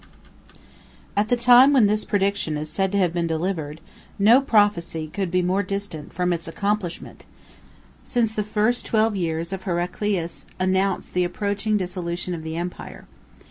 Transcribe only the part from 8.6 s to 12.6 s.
twelve years of Heraclius announced the approaching dissolution of the